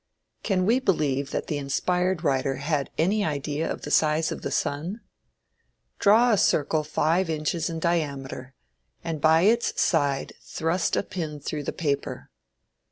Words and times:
Can 0.41 0.65
we 0.65 0.79
believe 0.79 1.29
that 1.29 1.45
the 1.45 1.59
inspired 1.59 2.23
writer 2.23 2.55
had 2.55 2.89
any 2.97 3.23
idea 3.23 3.71
of 3.71 3.83
the 3.83 3.91
size 3.91 4.31
of 4.31 4.41
the 4.41 4.49
sun? 4.49 5.01
Draw 5.99 6.31
a 6.31 6.37
circle 6.39 6.83
five 6.83 7.29
inches 7.29 7.69
in 7.69 7.77
diameter, 7.79 8.55
and 9.03 9.21
by 9.21 9.41
its 9.43 9.79
side 9.79 10.33
thrust 10.41 10.95
a 10.95 11.03
pin 11.03 11.39
through 11.39 11.65
the 11.65 11.71
paper. 11.71 12.31